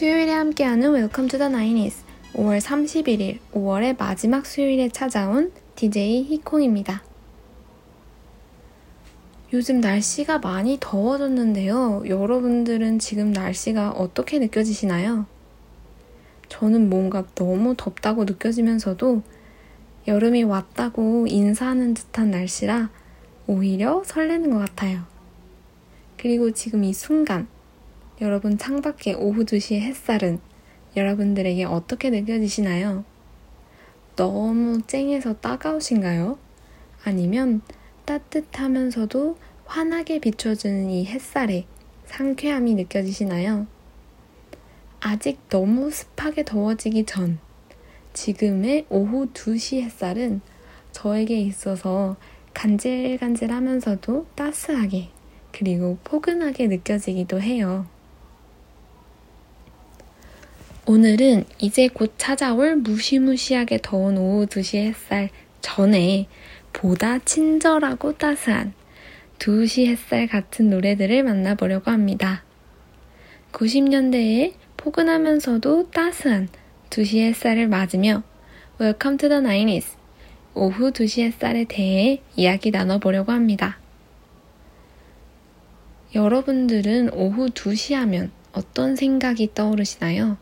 수요일에 0.00 0.32
함께하는 0.32 0.92
Welcome 0.92 1.28
to 1.28 1.36
the 1.36 1.50
90's 1.50 2.04
5월 2.32 2.58
31일 2.58 3.38
5월의 3.52 3.98
마지막 3.98 4.46
수요일에 4.46 4.88
찾아온 4.88 5.52
DJ 5.74 6.22
히콩입니다. 6.22 7.02
요즘 9.52 9.82
날씨가 9.82 10.38
많이 10.38 10.78
더워졌는데요. 10.80 12.04
여러분들은 12.06 12.98
지금 12.98 13.32
날씨가 13.32 13.90
어떻게 13.90 14.38
느껴지시나요? 14.38 15.26
저는 16.48 16.88
뭔가 16.88 17.26
너무 17.34 17.74
덥다고 17.76 18.24
느껴지면서도 18.24 19.20
여름이 20.08 20.44
왔다고 20.44 21.26
인사하는 21.26 21.92
듯한 21.92 22.30
날씨라 22.30 22.88
오히려 23.46 24.02
설레는 24.06 24.48
것 24.48 24.60
같아요. 24.60 25.02
그리고 26.16 26.52
지금 26.52 26.84
이 26.84 26.94
순간 26.94 27.48
여러분 28.20 28.58
창밖에 28.58 29.14
오후 29.14 29.46
2시의 29.46 29.80
햇살은 29.80 30.40
여러분들에게 30.94 31.64
어떻게 31.64 32.10
느껴지시나요? 32.10 33.02
너무 34.14 34.82
쨍해서 34.86 35.40
따가우신가요? 35.40 36.38
아니면 37.02 37.62
따뜻하면서도 38.04 39.38
환하게 39.64 40.18
비춰주는 40.18 40.90
이 40.90 41.06
햇살에 41.06 41.64
상쾌함이 42.04 42.74
느껴지시나요? 42.74 43.66
아직 45.00 45.38
너무 45.48 45.90
습하게 45.90 46.44
더워지기 46.44 47.06
전 47.06 47.38
지금의 48.12 48.84
오후 48.90 49.28
2시 49.32 49.80
햇살은 49.82 50.42
저에게 50.92 51.40
있어서 51.40 52.16
간질간질 52.52 53.50
하면서도 53.50 54.26
따스하게 54.34 55.08
그리고 55.52 55.96
포근하게 56.04 56.66
느껴지기도 56.66 57.40
해요. 57.40 57.86
오늘은 60.86 61.44
이제 61.58 61.88
곧 61.88 62.14
찾아올 62.16 62.76
무시무시하게 62.76 63.80
더운 63.82 64.16
오후 64.16 64.46
2시 64.46 64.78
햇살 64.78 65.28
전에 65.60 66.26
보다 66.72 67.18
친절하고 67.18 68.16
따스한 68.16 68.72
2시 69.38 69.86
햇살 69.86 70.26
같은 70.26 70.70
노래들을 70.70 71.22
만나보려고 71.22 71.90
합니다. 71.90 72.42
90년대에 73.52 74.54
포근하면서도 74.78 75.90
따스한 75.90 76.48
2시 76.88 77.18
햇살을 77.18 77.68
맞으며 77.68 78.22
Welcome 78.80 79.18
to 79.18 79.28
the 79.28 79.42
90s 79.42 79.84
오후 80.54 80.92
2시 80.92 81.24
햇살에 81.24 81.64
대해 81.64 82.22
이야기 82.36 82.70
나눠보려고 82.70 83.32
합니다. 83.32 83.78
여러분들은 86.14 87.12
오후 87.12 87.50
2시 87.50 87.94
하면 87.94 88.32
어떤 88.52 88.96
생각이 88.96 89.50
떠오르시나요? 89.54 90.38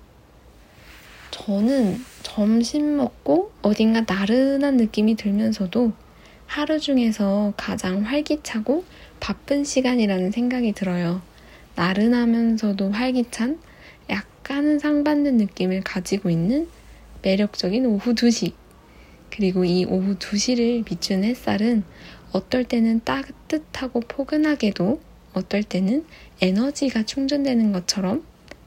저는 1.31 2.03
점심 2.23 2.97
먹고 2.97 3.53
어딘가 3.63 4.05
나른한 4.07 4.77
느낌이 4.77 5.17
들면서도 5.17 5.93
하루 6.47 6.81
중에서 6.81 7.53
가장 7.57 8.03
활기차고 8.05 8.85
바쁜 9.21 9.65
시간이라는 9.65 10.31
생각이 10.31 10.73
들어요. 10.73 11.21
나른하면서도 11.75 12.91
활기찬 12.91 13.61
약간은 14.11 14.79
상받는 14.79 15.37
느낌을 15.37 15.83
가지고 15.83 16.31
있는 16.31 16.69
매력적인 17.23 17.85
오후 17.87 18.15
2시. 18.15 18.53
그리고 19.31 19.65
이 19.65 19.85
오후 19.85 20.17
2시를 20.17 20.85
비춘 20.85 21.23
햇살은 21.23 21.85
어떨 22.33 22.65
때는 22.65 23.03
따뜻하고 23.05 24.01
포근하게도 24.01 25.01
어떨 25.35 25.63
때는 25.63 26.05
에너지가 26.41 27.05
충전되는 27.05 27.73
것처럼 27.73 28.25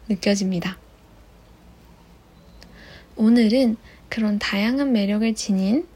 느껴집니다. 0.07 0.80
오늘은 3.21 3.77
그런 4.09 4.39
다양한 4.39 4.93
매력을 4.93 5.31
지닌 5.35 5.87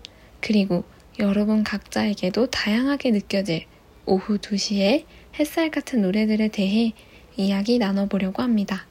그리고 0.41 0.83
여러분 1.17 1.63
각자에게도 1.63 2.51
다양하게 2.51 3.09
느껴질 3.09 3.65
오후 4.05 4.37
2시에 4.37 5.05
햇살 5.39 5.71
같은 5.71 6.03
노래들에 6.03 6.49
대해 6.49 6.93
이야기 7.35 7.79
나눠보려고 7.79 8.43
합니다. 8.43 8.85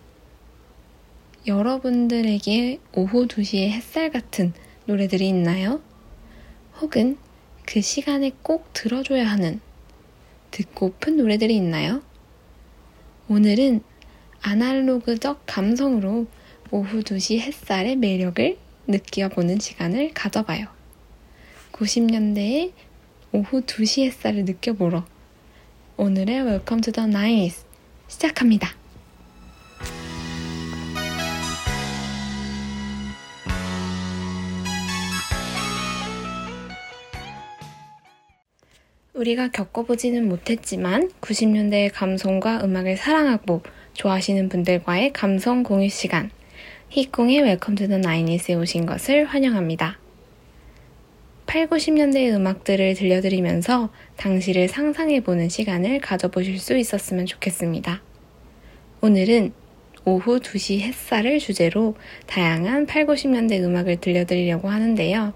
여러분들에게 1.47 2.81
오후 2.97 3.28
2시에 3.28 3.71
햇살 3.71 4.11
같은 4.11 4.53
노래들이 4.87 5.28
있나요? 5.28 5.81
혹은 6.81 7.16
그 7.65 7.83
시간에 7.83 8.33
꼭 8.43 8.69
들어줘야 8.72 9.31
하는 9.31 9.61
듣고픈 10.51 11.19
노래들이 11.19 11.55
있나요? 11.55 12.03
오늘은 13.28 13.84
아날로그적 14.43 15.45
감성으로 15.47 16.27
오후 16.70 17.02
2시 17.02 17.41
햇살의 17.41 17.97
매력을 17.97 18.56
느껴보는 18.86 19.58
시간을 19.58 20.12
가져봐요. 20.14 20.66
90년대의 21.72 22.72
오후 23.32 23.62
2시 23.62 24.04
햇살을 24.04 24.44
느껴보러 24.44 25.04
오늘의 25.97 26.36
Welcome 26.41 26.82
to 26.82 26.92
the 26.92 27.08
Nice 27.08 27.64
시작합니다. 28.08 28.74
우리가 39.14 39.48
겪어보지는 39.48 40.28
못했지만 40.28 41.10
90년대의 41.20 41.91
감성과 41.94 42.64
음악을 42.64 42.97
사랑하고 42.97 43.62
좋아하시는 43.94 44.48
분들과의 44.48 45.12
감성 45.12 45.62
공유 45.62 45.88
시간 45.88 46.30
히콩의 46.94 47.43
Welcome 47.42 47.75
to 47.75 47.88
the 47.88 47.98
Nineties에 47.98 48.54
오신 48.55 48.87
것을 48.87 49.25
환영합니다. 49.25 49.99
8, 51.47 51.66
90년대의 51.66 52.32
음악들을 52.37 52.94
들려드리면서 52.94 53.91
당시를 54.16 54.69
상상해보는 54.69 55.49
시간을 55.49 55.99
가져보실 55.99 56.60
수 56.60 56.77
있었으면 56.77 57.27
좋겠습니다. 57.27 58.00
오늘은 59.00 59.53
오후 60.04 60.38
2시 60.38 60.83
햇살을 60.83 61.41
주제로 61.41 61.97
다양한 62.28 62.87
8, 62.87 63.06
90년대 63.06 63.60
음악을 63.65 63.97
들려드리려고 63.97 64.69
하는데요. 64.69 65.33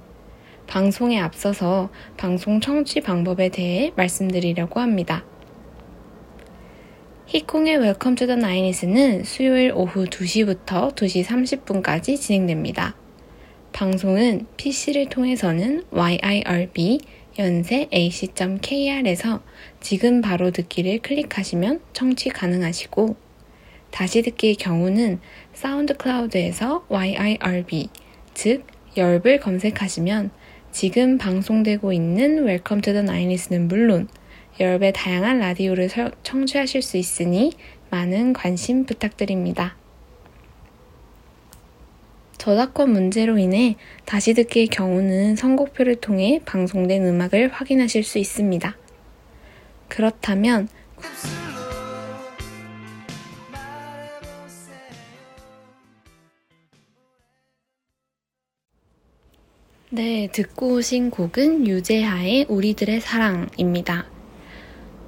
방송에 0.68 1.18
앞서서 1.18 1.90
방송 2.16 2.60
청취 2.60 3.00
방법에 3.00 3.48
대해 3.48 3.90
말씀드리려고 3.96 4.78
합니다. 4.78 5.24
히콩의 7.28 7.76
Welcome 7.76 8.14
to 8.14 8.26
the 8.26 8.36
Nineties는 8.36 9.22
수요일 9.22 9.70
오후 9.74 10.06
2시부터 10.06 10.94
2시 10.94 11.24
30분까지 11.26 12.18
진행됩니다. 12.18 12.96
방송은 13.72 14.46
PC를 14.56 15.10
통해서는 15.10 15.84
YIRB 15.90 17.00
연세 17.38 17.86
ac.kr에서 17.92 19.42
지금 19.78 20.22
바로 20.22 20.50
듣기를 20.50 21.00
클릭하시면 21.00 21.80
청취 21.92 22.30
가능하시고 22.30 23.16
다시 23.90 24.22
듣기의 24.22 24.54
경우는 24.54 25.20
SoundCloud에서 25.52 26.86
YIRB 26.88 27.90
즉 28.32 28.64
열을 28.96 29.38
검색하시면 29.40 30.30
지금 30.72 31.18
방송되고 31.18 31.92
있는 31.92 32.44
Welcome 32.44 32.80
to 32.80 32.94
the 32.94 33.02
Nineties는 33.02 33.68
물론 33.68 34.08
열배 34.60 34.92
다양한 34.92 35.38
라디오를 35.38 35.88
청취하실 36.22 36.82
수 36.82 36.96
있으니 36.96 37.52
많은 37.90 38.32
관심 38.32 38.84
부탁드립니다. 38.84 39.76
저작권 42.38 42.92
문제로 42.92 43.38
인해 43.38 43.76
다시 44.04 44.32
듣기의 44.34 44.68
경우는 44.68 45.36
선곡표를 45.36 45.96
통해 45.96 46.40
방송된 46.44 47.04
음악을 47.04 47.48
확인하실 47.48 48.04
수 48.04 48.18
있습니다. 48.18 48.76
그렇다면 49.88 50.68
네, 59.90 60.28
듣고 60.32 60.74
오신 60.74 61.10
곡은 61.10 61.66
유재하의 61.66 62.46
우리들의 62.48 63.00
사랑입니다. 63.00 64.17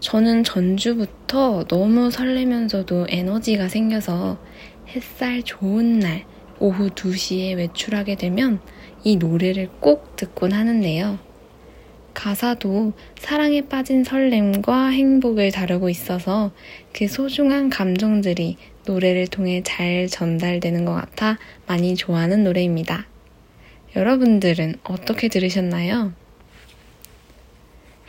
저는 0.00 0.44
전주부터 0.44 1.64
너무 1.68 2.10
설레면서도 2.10 3.06
에너지가 3.10 3.68
생겨서 3.68 4.38
햇살 4.88 5.42
좋은 5.42 5.98
날 5.98 6.24
오후 6.58 6.88
2시에 6.88 7.56
외출하게 7.56 8.16
되면 8.16 8.60
이 9.04 9.16
노래를 9.16 9.68
꼭 9.80 10.16
듣곤 10.16 10.52
하는데요. 10.52 11.18
가사도 12.14 12.92
사랑에 13.18 13.62
빠진 13.62 14.02
설렘과 14.02 14.88
행복을 14.88 15.52
다루고 15.52 15.90
있어서 15.90 16.50
그 16.92 17.06
소중한 17.06 17.70
감정들이 17.70 18.56
노래를 18.86 19.26
통해 19.26 19.62
잘 19.64 20.08
전달되는 20.08 20.84
것 20.86 20.94
같아 20.94 21.38
많이 21.66 21.94
좋아하는 21.94 22.42
노래입니다. 22.42 23.06
여러분들은 23.96 24.76
어떻게 24.82 25.28
들으셨나요? 25.28 26.12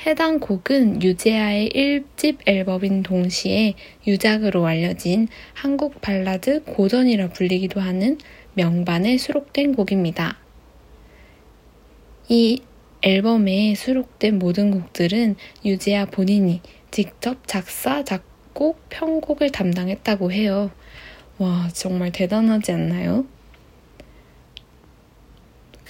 해당 0.03 0.39
곡은 0.39 1.03
유재하의 1.03 1.69
1집 1.69 2.39
앨범인 2.47 3.03
동시에 3.03 3.75
유작으로 4.07 4.65
알려진 4.65 5.27
한국 5.53 6.01
발라드 6.01 6.63
고전이라 6.63 7.29
불리기도 7.29 7.79
하는 7.79 8.17
명반에 8.55 9.19
수록된 9.19 9.75
곡입니다. 9.75 10.39
이 12.29 12.63
앨범에 13.03 13.75
수록된 13.75 14.39
모든 14.39 14.71
곡들은 14.71 15.35
유재하 15.65 16.05
본인이 16.05 16.61
직접 16.89 17.47
작사, 17.47 18.03
작곡, 18.03 18.89
편곡을 18.89 19.51
담당했다고 19.51 20.31
해요. 20.31 20.71
와, 21.37 21.69
정말 21.73 22.11
대단하지 22.11 22.71
않나요? 22.71 23.25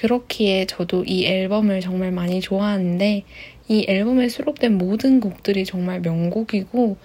그렇기에 0.02 0.66
저도 0.66 1.04
이 1.06 1.28
앨범을 1.28 1.80
정말 1.80 2.12
많이 2.12 2.42
좋아하는데 2.42 3.24
이 3.72 3.86
앨범에 3.88 4.28
수록된 4.28 4.78
모든 4.78 5.22
곡들이 5.22 5.64
정말 5.64 6.02
명곡이고 6.02 6.98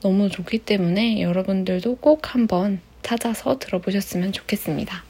너무 0.00 0.30
좋기 0.30 0.60
때문에 0.60 1.20
여러분들도 1.20 1.96
꼭 1.96 2.34
한번 2.34 2.80
찾아서 3.02 3.58
들어보셨으면 3.58 4.32
좋겠습니다. 4.32 5.04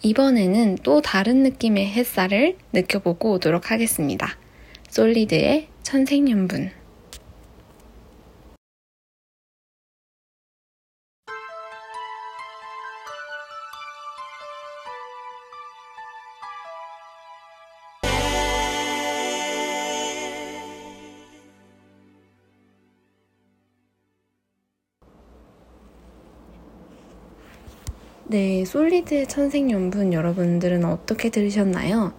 이번에는 0.00 0.78
또 0.82 1.02
다른 1.02 1.42
느낌의 1.42 1.88
햇살을 1.88 2.56
느껴보고 2.72 3.32
오도록 3.32 3.70
하겠습니다. 3.70 4.38
솔리드의 4.88 5.68
천생연분. 5.82 6.81
네, 28.32 28.64
솔리드의 28.64 29.26
천생연분 29.26 30.14
여러분들은 30.14 30.86
어떻게 30.86 31.28
들으셨나요? 31.28 32.14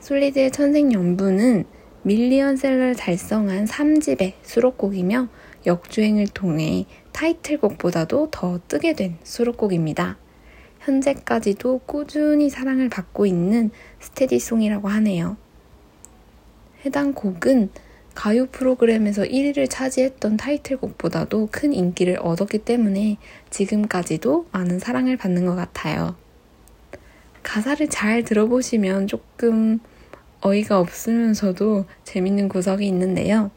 솔리드의 0.00 0.50
천생연분은 0.50 1.66
밀리언셀러를 2.02 2.96
달성한 2.96 3.66
3집의 3.66 4.32
수록곡이며 4.42 5.28
역주행을 5.66 6.26
통해 6.34 6.86
타이틀곡보다도 7.12 8.30
더 8.32 8.58
뜨게 8.66 8.94
된 8.94 9.16
수록곡입니다. 9.22 10.18
현재까지도 10.80 11.82
꾸준히 11.86 12.50
사랑을 12.50 12.88
받고 12.88 13.24
있는 13.24 13.70
스테디송이라고 14.00 14.88
하네요. 14.88 15.36
해당 16.84 17.12
곡은 17.12 17.70
가요 18.14 18.46
프로그램에서 18.46 19.22
1위를 19.22 19.68
차지했던 19.68 20.36
타이틀곡보다도 20.36 21.48
큰 21.50 21.72
인기를 21.72 22.18
얻었기 22.20 22.58
때문에 22.58 23.18
지금까지도 23.50 24.46
많은 24.52 24.78
사랑을 24.78 25.16
받는 25.16 25.46
것 25.46 25.54
같아요. 25.54 26.16
가사를 27.42 27.88
잘 27.88 28.24
들어보시면 28.24 29.06
조금 29.06 29.80
어이가 30.40 30.78
없으면서도 30.78 31.84
재밌는 32.04 32.48
구석이 32.48 32.86
있는데요. 32.86 33.50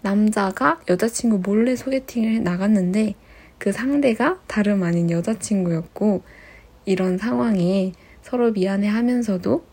남자가 0.00 0.80
여자친구 0.88 1.40
몰래 1.44 1.74
소개팅을 1.74 2.42
나갔는데 2.42 3.14
그 3.58 3.72
상대가 3.72 4.40
다름 4.46 4.82
아닌 4.84 5.10
여자친구였고 5.10 6.22
이런 6.84 7.18
상황에 7.18 7.92
서로 8.22 8.52
미안해 8.52 8.88
하면서도 8.88 9.64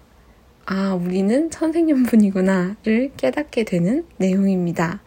아, 0.67 0.95
우리는 0.95 1.51
천생연분이구나를 1.51 3.11
깨닫게 3.17 3.65
되는 3.65 4.03
내용입니다. 4.17 4.99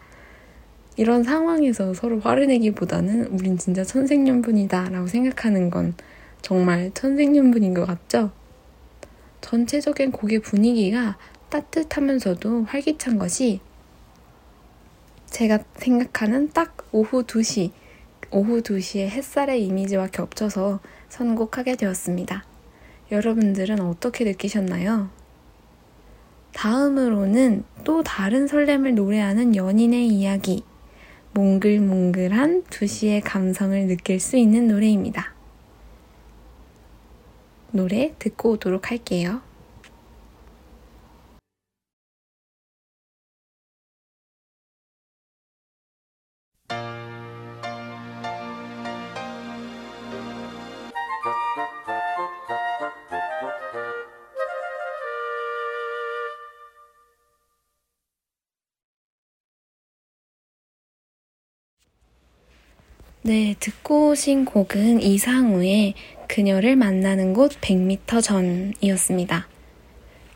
이런 0.95 1.23
상황에서 1.23 1.93
서로 1.93 2.19
화를 2.21 2.47
내기보다는 2.47 3.27
우린 3.27 3.57
진짜 3.57 3.83
천생연분이다 3.83 4.89
라고 4.89 5.07
생각하는 5.07 5.69
건 5.69 5.95
정말 6.41 6.91
천생연분인 6.93 7.73
것 7.73 7.85
같죠? 7.85 8.31
전체적인 9.41 10.11
곡의 10.11 10.39
분위기가 10.39 11.17
따뜻하면서도 11.49 12.63
활기찬 12.63 13.19
것이 13.19 13.59
제가 15.25 15.59
생각하는 15.75 16.49
딱 16.51 16.77
오후 16.93 17.23
2시, 17.23 17.71
오후 18.31 18.61
2시의 18.61 19.09
햇살의 19.09 19.65
이미지와 19.65 20.07
겹쳐서 20.07 20.79
선곡하게 21.09 21.75
되었습니다. 21.75 22.45
여러분들은 23.11 23.81
어떻게 23.81 24.23
느끼셨나요? 24.23 25.18
다음으로는 26.59 27.63
또 27.85 28.03
다른 28.03 28.45
설렘을 28.45 28.93
노래하는 28.93 29.55
연인의 29.55 30.07
이야기. 30.07 30.65
몽글몽글한 31.31 32.63
두시의 32.69 33.21
감성을 33.21 33.87
느낄 33.87 34.19
수 34.19 34.35
있는 34.35 34.67
노래입니다. 34.67 35.33
노래 37.71 38.13
듣고 38.19 38.51
오도록 38.51 38.91
할게요. 38.91 39.39
네, 63.29 63.53
듣고 63.59 64.09
오신 64.09 64.45
곡은 64.45 65.03
이상우의 65.03 65.93
그녀를 66.27 66.75
만나는 66.75 67.35
곳 67.35 67.51
100m 67.61 68.23
전이었습니다. 68.23 69.47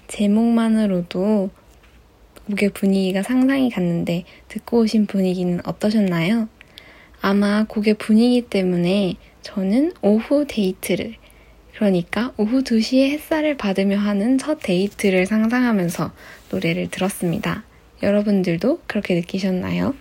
제목만으로도 0.07 1.49
곡의 2.49 2.69
분위기가 2.75 3.23
상상이 3.23 3.71
갔는데 3.71 4.25
듣고 4.47 4.81
오신 4.81 5.07
분위기는 5.07 5.59
어떠셨나요? 5.65 6.47
아마 7.19 7.65
곡의 7.67 7.95
분위기 7.95 8.47
때문에 8.47 9.15
저는 9.41 9.93
오후 10.03 10.45
데이트를 10.47 11.15
그러니까 11.73 12.31
오후 12.37 12.62
2시에 12.62 13.09
햇살을 13.09 13.57
받으며 13.57 13.97
하는 13.97 14.38
첫 14.38 14.59
데이트를 14.62 15.25
상상하면서 15.25 16.12
노래를 16.51 16.91
들었습니다. 16.91 17.63
여러분들도 18.03 18.81
그렇게 18.85 19.15
느끼셨나요? 19.15 19.95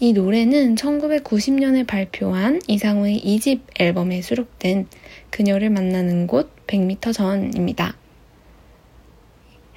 이 0.00 0.12
노래는 0.12 0.76
1990년에 0.76 1.84
발표한 1.84 2.60
이상우의 2.68 3.20
2집 3.20 3.62
앨범에 3.80 4.22
수록된 4.22 4.86
그녀를 5.30 5.70
만나는 5.70 6.28
곳 6.28 6.50
100m 6.68 7.12
전입니다. 7.12 7.96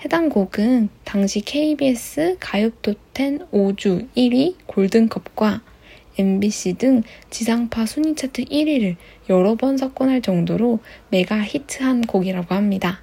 해당 0.06 0.30
곡은 0.30 0.90
당시 1.06 1.42
KBS 1.42 2.38
가요톱10 2.40 3.50
5주 3.50 4.08
1위 4.16 4.58
골든컵과 4.68 5.62
MBC 6.20 6.74
등 6.74 7.02
지상파 7.32 7.88
순위 7.88 8.14
차트 8.14 8.46
1위를 8.46 8.98
여러 9.28 9.56
번 9.56 9.78
석권할 9.78 10.22
정도로 10.22 10.82
메가 11.10 11.42
히트한 11.42 12.02
곡이라고 12.02 12.54
합니다. 12.54 13.02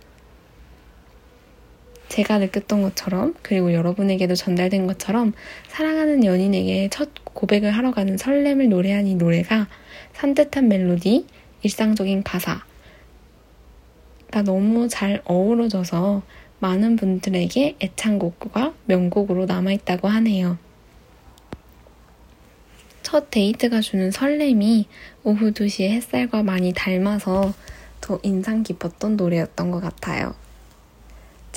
제가 2.08 2.38
느꼈던 2.38 2.82
것처럼 2.82 3.34
그리고 3.42 3.72
여러분에게도 3.72 4.34
전달된 4.34 4.86
것처럼 4.86 5.32
사랑하는 5.68 6.24
연인에게 6.24 6.88
첫 6.90 7.10
고백을 7.24 7.70
하러 7.70 7.92
가는 7.92 8.16
설렘을 8.16 8.68
노래한 8.68 9.06
이 9.06 9.14
노래가 9.14 9.68
산뜻한 10.14 10.68
멜로디, 10.68 11.26
일상적인 11.62 12.22
가사가 12.22 12.62
너무 14.44 14.88
잘 14.88 15.22
어우러져서 15.24 16.22
많은 16.60 16.96
분들에게 16.96 17.76
애창곡과 17.80 18.74
명곡으로 18.86 19.46
남아있다고 19.46 20.08
하네요. 20.08 20.58
첫 23.02 23.30
데이트가 23.30 23.80
주는 23.80 24.10
설렘이 24.10 24.86
오후 25.24 25.52
2시의 25.52 25.90
햇살과 25.90 26.42
많이 26.42 26.72
닮아서 26.72 27.54
더 28.00 28.18
인상 28.22 28.62
깊었던 28.62 29.16
노래였던 29.16 29.70
것 29.70 29.80
같아요. 29.80 30.34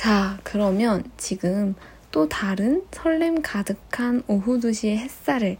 자, 0.01 0.39
그러면 0.43 1.03
지금 1.15 1.75
또 2.10 2.27
다른 2.27 2.84
설렘 2.89 3.43
가득한 3.43 4.24
오후 4.25 4.60
2시의 4.60 4.98
햇살을 4.98 5.58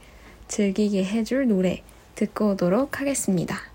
즐기게 0.48 1.05
해줄 1.05 1.48
노래 1.48 1.83
듣고 2.15 2.53
오도록 2.53 3.00
하겠습니다. 3.00 3.70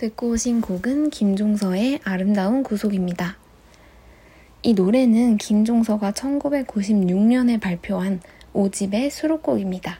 듣고 0.00 0.30
오신 0.30 0.62
곡은 0.62 1.10
김종서의 1.10 2.00
아름다운 2.04 2.62
구속입니다. 2.62 3.36
이 4.62 4.72
노래는 4.72 5.36
김종서가 5.36 6.12
1996년에 6.12 7.60
발표한 7.60 8.22
5집의 8.54 9.10
수록곡입니다. 9.10 9.98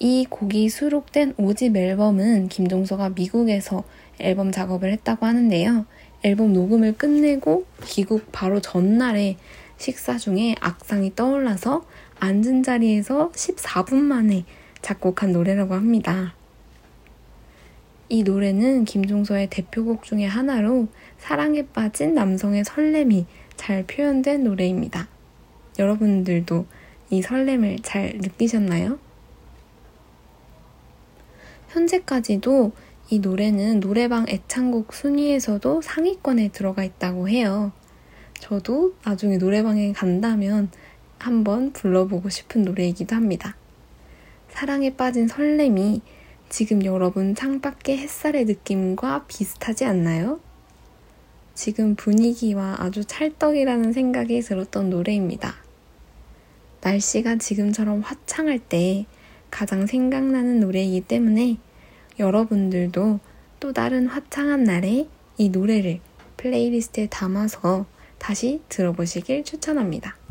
이 0.00 0.26
곡이 0.28 0.70
수록된 0.70 1.34
5집 1.36 1.76
앨범은 1.76 2.48
김종서가 2.48 3.10
미국에서 3.10 3.84
앨범 4.18 4.50
작업을 4.50 4.90
했다고 4.90 5.24
하는데요. 5.24 5.86
앨범 6.24 6.52
녹음을 6.52 6.96
끝내고 6.96 7.66
귀국 7.84 8.32
바로 8.32 8.60
전날에 8.60 9.36
식사 9.78 10.18
중에 10.18 10.56
악상이 10.58 11.14
떠올라서 11.14 11.84
앉은 12.18 12.64
자리에서 12.64 13.30
14분 13.30 13.94
만에 13.94 14.46
작곡한 14.80 15.30
노래라고 15.30 15.74
합니다. 15.74 16.34
이 18.12 18.24
노래는 18.24 18.84
김종서의 18.84 19.48
대표곡 19.48 20.02
중의 20.02 20.28
하나로 20.28 20.88
사랑에 21.16 21.64
빠진 21.68 22.12
남성의 22.12 22.62
설렘이 22.62 23.24
잘 23.56 23.86
표현된 23.86 24.44
노래입니다. 24.44 25.08
여러분들도 25.78 26.66
이 27.08 27.22
설렘을 27.22 27.78
잘 27.78 28.18
느끼셨나요? 28.20 28.98
현재까지도 31.70 32.72
이 33.08 33.18
노래는 33.18 33.80
노래방 33.80 34.26
애창곡 34.28 34.92
순위에서도 34.92 35.80
상위권에 35.80 36.48
들어가 36.48 36.84
있다고 36.84 37.30
해요. 37.30 37.72
저도 38.40 38.92
나중에 39.06 39.38
노래방에 39.38 39.94
간다면 39.94 40.70
한번 41.18 41.72
불러보고 41.72 42.28
싶은 42.28 42.60
노래이기도 42.60 43.16
합니다. 43.16 43.56
사랑에 44.50 44.96
빠진 44.96 45.28
설렘이 45.28 46.02
지금 46.52 46.84
여러분 46.84 47.34
창밖의 47.34 47.96
햇살의 47.96 48.44
느낌과 48.44 49.24
비슷하지 49.26 49.86
않나요? 49.86 50.38
지금 51.54 51.94
분위기와 51.94 52.76
아주 52.78 53.06
찰떡이라는 53.06 53.94
생각이 53.94 54.38
들었던 54.42 54.90
노래입니다. 54.90 55.54
날씨가 56.82 57.36
지금처럼 57.36 58.02
화창할 58.02 58.58
때 58.58 59.06
가장 59.50 59.86
생각나는 59.86 60.60
노래이기 60.60 61.00
때문에 61.00 61.56
여러분들도 62.18 63.20
또 63.58 63.72
다른 63.72 64.06
화창한 64.06 64.64
날에 64.64 65.08
이 65.38 65.48
노래를 65.48 66.00
플레이리스트에 66.36 67.06
담아서 67.06 67.86
다시 68.18 68.60
들어보시길 68.68 69.44
추천합니다. 69.44 70.21